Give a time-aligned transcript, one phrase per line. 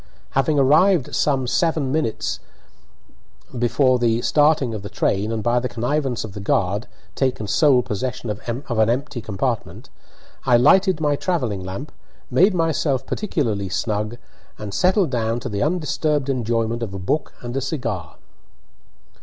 [0.31, 2.39] Having arrived some seven minutes
[3.59, 7.83] before the starting of the train, and, by the connivance of the guard, taken sole
[7.83, 8.41] possession of
[8.89, 9.91] empty compartment,
[10.43, 11.91] I lighted my travelling lamp,
[12.31, 14.17] made myself particularly snug,
[14.57, 18.15] and settled down to the undisturbed enjoyment of a book and a cigar.